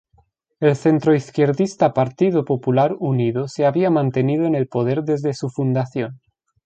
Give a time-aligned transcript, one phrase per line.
[0.59, 6.19] El centroizquierdista Partido Popular Unido se había mantenido en el poder desde su fundación.